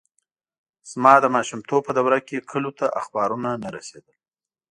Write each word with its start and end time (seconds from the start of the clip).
زما 0.91 1.13
د 1.21 1.25
ماشومتوب 1.35 1.81
په 1.85 1.91
دوره 1.97 2.19
کې 2.27 2.47
کلیو 2.51 2.77
ته 2.79 2.85
اخبارونه 3.01 3.49
نه 3.63 3.69
رسېدل. 3.77 4.17